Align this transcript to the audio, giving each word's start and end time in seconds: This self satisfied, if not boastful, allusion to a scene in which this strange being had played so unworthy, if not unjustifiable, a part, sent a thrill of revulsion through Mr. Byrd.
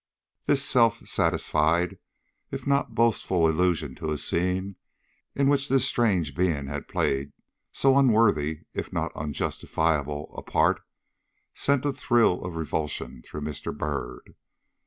This 0.47 0.65
self 0.65 1.07
satisfied, 1.07 1.99
if 2.49 2.65
not 2.65 2.95
boastful, 2.95 3.47
allusion 3.47 3.93
to 3.97 4.09
a 4.09 4.17
scene 4.17 4.77
in 5.35 5.47
which 5.47 5.69
this 5.69 5.85
strange 5.87 6.33
being 6.33 6.65
had 6.65 6.87
played 6.87 7.33
so 7.71 7.95
unworthy, 7.95 8.61
if 8.73 8.91
not 8.91 9.15
unjustifiable, 9.15 10.33
a 10.35 10.41
part, 10.41 10.81
sent 11.53 11.85
a 11.85 11.93
thrill 11.93 12.43
of 12.43 12.55
revulsion 12.55 13.21
through 13.21 13.41
Mr. 13.41 13.77
Byrd. 13.77 14.33